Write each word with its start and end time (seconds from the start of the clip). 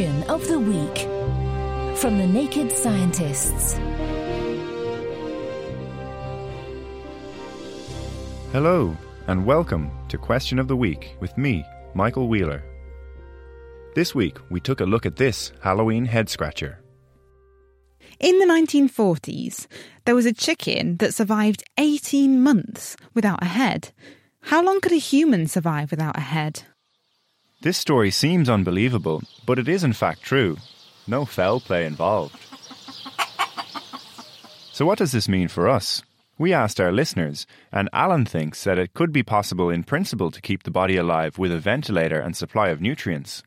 Question 0.00 0.30
of 0.30 0.48
the 0.48 0.58
Week 0.58 0.98
from 1.98 2.16
the 2.16 2.26
Naked 2.26 2.72
Scientists. 2.72 3.74
Hello, 8.50 8.96
and 9.26 9.44
welcome 9.44 9.90
to 10.08 10.16
Question 10.16 10.58
of 10.58 10.68
the 10.68 10.76
Week 10.76 11.18
with 11.20 11.36
me, 11.36 11.66
Michael 11.92 12.28
Wheeler. 12.28 12.64
This 13.94 14.14
week, 14.14 14.38
we 14.48 14.58
took 14.58 14.80
a 14.80 14.86
look 14.86 15.04
at 15.04 15.16
this 15.16 15.52
Halloween 15.60 16.06
head 16.06 16.30
scratcher. 16.30 16.82
In 18.18 18.38
the 18.38 18.46
1940s, 18.46 19.66
there 20.06 20.14
was 20.14 20.24
a 20.24 20.32
chicken 20.32 20.96
that 20.96 21.12
survived 21.12 21.62
18 21.76 22.42
months 22.42 22.96
without 23.12 23.42
a 23.42 23.48
head. 23.48 23.92
How 24.44 24.62
long 24.62 24.80
could 24.80 24.92
a 24.92 24.96
human 24.96 25.46
survive 25.46 25.90
without 25.90 26.16
a 26.16 26.22
head? 26.22 26.62
This 27.62 27.76
story 27.76 28.10
seems 28.10 28.48
unbelievable, 28.48 29.22
but 29.44 29.58
it 29.58 29.68
is 29.68 29.84
in 29.84 29.92
fact 29.92 30.22
true. 30.22 30.56
No 31.06 31.26
foul 31.26 31.60
play 31.60 31.84
involved. 31.84 32.38
So, 34.72 34.86
what 34.86 34.96
does 34.96 35.12
this 35.12 35.28
mean 35.28 35.48
for 35.48 35.68
us? 35.68 36.02
We 36.38 36.54
asked 36.54 36.80
our 36.80 36.90
listeners, 36.90 37.46
and 37.70 37.90
Alan 37.92 38.24
thinks 38.24 38.64
that 38.64 38.78
it 38.78 38.94
could 38.94 39.12
be 39.12 39.22
possible 39.22 39.68
in 39.68 39.84
principle 39.84 40.30
to 40.30 40.40
keep 40.40 40.62
the 40.62 40.70
body 40.70 40.96
alive 40.96 41.36
with 41.36 41.52
a 41.52 41.58
ventilator 41.58 42.18
and 42.18 42.34
supply 42.34 42.68
of 42.70 42.80
nutrients. 42.80 43.42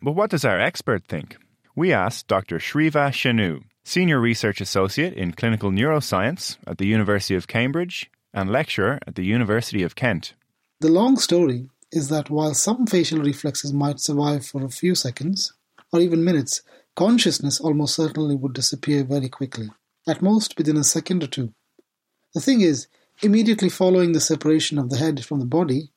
But 0.00 0.12
what 0.12 0.30
does 0.30 0.46
our 0.46 0.58
expert 0.58 1.04
think? 1.04 1.36
We 1.76 1.92
asked 1.92 2.28
Dr. 2.28 2.60
Srivas 2.60 3.12
Chennu, 3.12 3.64
Senior 3.84 4.20
Research 4.20 4.62
Associate 4.62 5.12
in 5.12 5.32
Clinical 5.32 5.70
Neuroscience 5.70 6.56
at 6.66 6.78
the 6.78 6.86
University 6.86 7.34
of 7.34 7.46
Cambridge 7.46 8.10
and 8.32 8.50
lecturer 8.50 8.98
at 9.06 9.16
the 9.16 9.26
University 9.26 9.82
of 9.82 9.96
Kent. 9.96 10.32
The 10.80 10.88
long 10.88 11.18
story 11.18 11.68
is 11.92 12.08
that 12.08 12.30
while 12.30 12.54
some 12.54 12.86
facial 12.86 13.20
reflexes 13.20 13.72
might 13.72 14.00
survive 14.00 14.46
for 14.46 14.64
a 14.64 14.70
few 14.70 14.94
seconds, 14.94 15.52
or 15.92 16.00
even 16.00 16.24
minutes, 16.24 16.62
consciousness 16.94 17.60
almost 17.60 17.94
certainly 17.94 18.36
would 18.36 18.52
disappear 18.52 19.02
very 19.04 19.28
quickly, 19.28 19.70
at 20.06 20.22
most 20.22 20.56
within 20.56 20.76
a 20.76 20.84
second 20.84 21.24
or 21.24 21.26
two. 21.26 21.52
The 22.34 22.40
thing 22.40 22.60
is, 22.60 22.86
immediately 23.22 23.68
following 23.68 24.12
the 24.12 24.20
separation 24.20 24.78
of 24.78 24.88
the 24.88 24.98
head 24.98 25.24
from 25.24 25.40
the 25.40 25.46
body, 25.46 25.90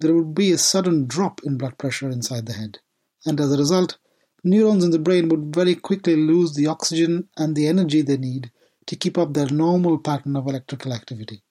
there 0.00 0.14
would 0.14 0.34
be 0.34 0.52
a 0.52 0.58
sudden 0.58 1.06
drop 1.06 1.40
in 1.44 1.56
blood 1.56 1.78
pressure 1.78 2.10
inside 2.10 2.46
the 2.46 2.52
head, 2.52 2.80
and 3.24 3.40
as 3.40 3.52
a 3.52 3.58
result, 3.58 3.98
neurons 4.44 4.84
in 4.84 4.90
the 4.90 4.98
brain 4.98 5.28
would 5.28 5.54
very 5.54 5.74
quickly 5.74 6.16
lose 6.16 6.54
the 6.54 6.66
oxygen 6.66 7.28
and 7.36 7.54
the 7.54 7.66
energy 7.66 8.02
they 8.02 8.16
need 8.16 8.50
to 8.86 8.96
keep 8.96 9.16
up 9.16 9.32
their 9.32 9.50
normal 9.50 9.98
pattern 9.98 10.36
of 10.36 10.46
electrical 10.46 10.92
activity. 10.92 11.42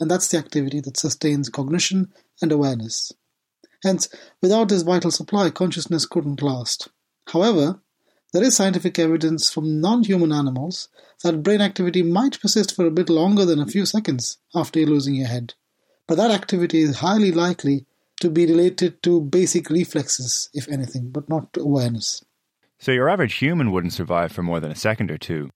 And 0.00 0.10
that's 0.10 0.28
the 0.28 0.38
activity 0.38 0.80
that 0.80 0.96
sustains 0.96 1.48
cognition 1.48 2.12
and 2.42 2.52
awareness. 2.52 3.12
Hence, 3.84 4.08
without 4.40 4.70
this 4.70 4.82
vital 4.82 5.10
supply, 5.10 5.50
consciousness 5.50 6.06
couldn't 6.06 6.42
last. 6.42 6.88
However, 7.28 7.80
there 8.32 8.42
is 8.42 8.56
scientific 8.56 8.98
evidence 8.98 9.52
from 9.52 9.80
non 9.80 10.02
human 10.02 10.32
animals 10.32 10.88
that 11.22 11.42
brain 11.42 11.60
activity 11.60 12.02
might 12.02 12.40
persist 12.40 12.74
for 12.74 12.86
a 12.86 12.90
bit 12.90 13.08
longer 13.08 13.44
than 13.44 13.60
a 13.60 13.66
few 13.66 13.86
seconds 13.86 14.38
after 14.54 14.80
losing 14.80 15.14
your 15.14 15.28
head. 15.28 15.54
But 16.08 16.16
that 16.16 16.30
activity 16.30 16.80
is 16.80 16.96
highly 16.96 17.30
likely 17.30 17.86
to 18.20 18.30
be 18.30 18.46
related 18.46 19.02
to 19.02 19.20
basic 19.20 19.70
reflexes, 19.70 20.48
if 20.54 20.68
anything, 20.68 21.10
but 21.10 21.28
not 21.28 21.52
to 21.52 21.60
awareness. 21.60 22.24
So, 22.78 22.90
your 22.90 23.08
average 23.08 23.34
human 23.34 23.70
wouldn't 23.70 23.92
survive 23.92 24.32
for 24.32 24.42
more 24.42 24.60
than 24.60 24.72
a 24.72 24.76
second 24.76 25.10
or 25.10 25.18
two. 25.18 25.50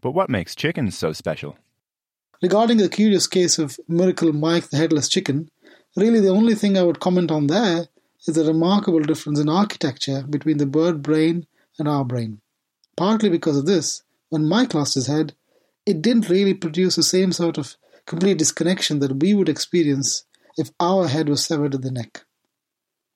but 0.00 0.12
what 0.12 0.30
makes 0.30 0.54
chickens 0.54 0.96
so 0.96 1.12
special? 1.12 1.58
Regarding 2.42 2.76
the 2.76 2.88
curious 2.88 3.26
case 3.26 3.58
of 3.58 3.78
Miracle 3.88 4.32
Mike 4.32 4.68
the 4.68 4.76
Headless 4.76 5.08
Chicken, 5.08 5.50
really 5.96 6.20
the 6.20 6.28
only 6.28 6.54
thing 6.54 6.76
I 6.76 6.82
would 6.82 7.00
comment 7.00 7.30
on 7.30 7.46
there 7.46 7.88
is 8.26 8.34
the 8.34 8.44
remarkable 8.44 9.00
difference 9.00 9.38
in 9.38 9.48
architecture 9.48 10.24
between 10.28 10.58
the 10.58 10.66
bird 10.66 11.02
brain 11.02 11.46
and 11.78 11.88
our 11.88 12.04
brain. 12.04 12.40
Partly 12.96 13.28
because 13.28 13.56
of 13.56 13.66
this, 13.66 14.02
when 14.28 14.48
Mike 14.48 14.74
lost 14.74 14.94
his 14.94 15.06
head, 15.06 15.34
it 15.84 16.02
didn't 16.02 16.28
really 16.28 16.54
produce 16.54 16.96
the 16.96 17.02
same 17.02 17.32
sort 17.32 17.58
of 17.58 17.76
complete 18.06 18.38
disconnection 18.38 18.98
that 19.00 19.20
we 19.20 19.34
would 19.34 19.48
experience 19.48 20.24
if 20.56 20.70
our 20.80 21.08
head 21.08 21.28
was 21.28 21.44
severed 21.44 21.74
at 21.74 21.82
the 21.82 21.90
neck. 21.90 22.24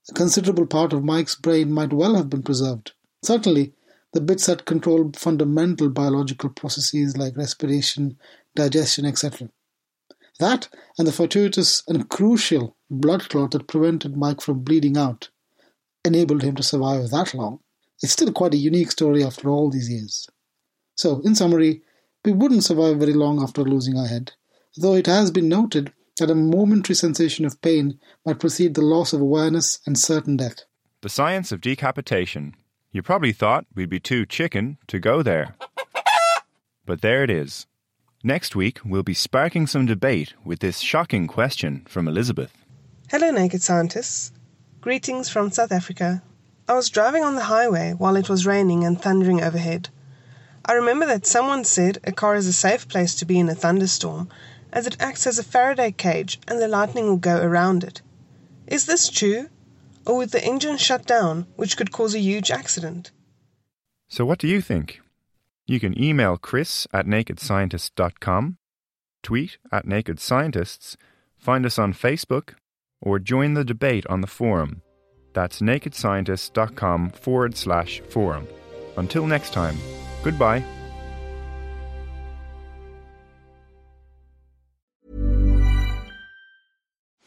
A 0.09 0.13
considerable 0.13 0.67
part 0.67 0.93
of 0.93 1.05
Mike's 1.05 1.35
brain 1.35 1.73
might 1.73 1.93
well 1.93 2.15
have 2.15 2.31
been 2.31 2.43
preserved. 2.43 2.93
Certainly, 3.23 3.73
the 4.13 4.21
bits 4.21 4.47
that 4.47 4.65
control 4.65 5.13
fundamental 5.15 5.89
biological 5.89 6.51
processes 6.51 7.17
like 7.17 7.37
respiration, 7.37 8.19
digestion, 8.55 9.07
etc. 9.07 9.51
That 10.41 10.69
and 10.99 11.07
the 11.07 11.13
fortuitous 11.13 11.83
and 11.87 12.09
crucial 12.09 12.75
blood 12.89 13.29
clot 13.29 13.51
that 13.51 13.69
prevented 13.69 14.17
Mike 14.17 14.41
from 14.41 14.61
bleeding 14.61 14.97
out 14.97 15.29
enabled 16.03 16.43
him 16.43 16.57
to 16.57 16.63
survive 16.63 17.11
that 17.11 17.35
long. 17.35 17.61
It's 18.03 18.13
still 18.13 18.33
quite 18.33 18.55
a 18.55 18.57
unique 18.57 18.91
story 18.91 19.23
after 19.23 19.51
all 19.51 19.71
these 19.71 19.91
years. 19.91 20.27
So, 20.95 21.21
in 21.27 21.35
summary, 21.35 21.83
we 22.25 22.33
wouldn't 22.33 22.65
survive 22.65 22.99
very 22.99 23.13
long 23.13 23.43
after 23.43 23.63
losing 23.63 23.99
our 23.99 24.07
head, 24.07 24.33
though 24.79 24.95
it 24.95 25.07
has 25.07 25.31
been 25.31 25.49
noted 25.49 25.93
that 26.19 26.31
a 26.31 26.35
momentary 26.35 26.95
sensation 26.95 27.45
of 27.45 27.61
pain 27.61 28.01
might 28.25 28.41
precede 28.41 28.75
the 28.75 28.83
loss 28.83 29.13
of 29.13 29.21
awareness 29.21 29.81
and 29.87 29.99
certain 29.99 30.39
death. 30.39 30.65
The 31.03 31.11
science 31.11 31.53
of 31.53 31.61
decapitation. 31.61 32.55
You 32.93 33.03
probably 33.03 33.33
thought 33.33 33.67
we'd 33.75 33.91
be 33.91 34.01
too 34.01 34.25
chicken 34.25 34.79
to 34.87 34.99
go 34.99 35.23
there. 35.23 35.55
But 36.87 37.03
there 37.03 37.23
it 37.23 37.31
is. 37.31 37.67
Next 38.23 38.55
week, 38.55 38.81
we'll 38.85 39.03
be 39.03 39.15
sparking 39.15 39.67
some 39.67 39.87
debate 39.87 40.35
with 40.45 40.59
this 40.59 40.81
shocking 40.81 41.27
question 41.27 41.87
from 41.89 42.07
Elizabeth. 42.07 42.53
Hello, 43.09 43.31
naked 43.31 43.63
scientists. 43.63 44.31
Greetings 44.83 45.31
from 45.31 45.51
South 45.51 45.73
Africa. 45.73 46.23
I 46.69 46.75
was 46.75 46.91
driving 46.91 47.25
on 47.25 47.35
the 47.35 47.45
highway 47.45 47.95
while 47.97 48.17
it 48.17 48.29
was 48.29 48.45
raining 48.45 48.85
and 48.85 49.01
thundering 49.01 49.43
overhead. 49.43 49.89
I 50.67 50.75
remember 50.75 51.07
that 51.07 51.25
someone 51.25 51.65
said 51.65 51.97
a 52.05 52.13
car 52.13 52.35
is 52.35 52.47
a 52.47 52.53
safe 52.53 52.87
place 52.89 53.15
to 53.15 53.25
be 53.25 53.39
in 53.39 53.49
a 53.49 53.55
thunderstorm 53.55 54.29
as 54.71 54.87
it 54.87 55.01
acts 55.01 55.27
as 55.27 55.39
a 55.39 55.43
Faraday 55.43 55.91
cage 55.91 56.39
and 56.47 56.61
the 56.61 56.69
lightning 56.69 57.07
will 57.07 57.17
go 57.17 57.41
around 57.41 57.83
it. 57.83 58.03
Is 58.67 58.85
this 58.85 59.09
true? 59.09 59.49
Or 60.05 60.19
would 60.19 60.33
the 60.33 60.45
engine 60.45 60.77
shut 60.77 61.07
down, 61.07 61.47
which 61.57 61.79
could 61.79 61.91
cause 61.91 62.15
a 62.15 62.21
huge 62.21 62.51
accident? 62.51 63.13
So, 64.09 64.27
what 64.27 64.39
do 64.39 64.47
you 64.47 64.61
think? 64.61 65.01
You 65.71 65.79
can 65.79 65.97
email 66.03 66.37
chris 66.37 66.89
at 66.93 67.07
nakedscientist.com, 67.07 68.59
tweet 69.23 69.59
at 69.71 69.87
Naked 69.87 70.19
Scientists, 70.19 70.97
find 71.39 71.65
us 71.65 71.79
on 71.79 71.93
Facebook, 71.93 72.55
or 73.01 73.21
join 73.21 73.55
the 73.55 73.63
debate 73.63 74.05
on 74.09 74.21
the 74.21 74.27
forum. 74.27 74.83
That's 75.33 75.61
nakedscientist.com 75.61 77.11
forward 77.11 77.57
slash 77.57 78.01
forum. 78.01 78.49
Until 78.97 79.29
next 79.29 79.53
time, 79.53 79.79
goodbye. 80.25 80.65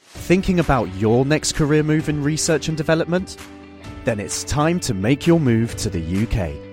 Thinking 0.01 0.59
about 0.59 0.93
your 0.96 1.23
next 1.23 1.53
career 1.53 1.81
move 1.81 2.09
in 2.09 2.22
research 2.22 2.67
and 2.67 2.75
development? 2.75 3.37
Then 4.03 4.19
it's 4.19 4.43
time 4.43 4.81
to 4.81 4.93
make 4.93 5.25
your 5.25 5.39
move 5.39 5.78
to 5.78 5.89
the 5.89 6.25
UK. 6.25 6.72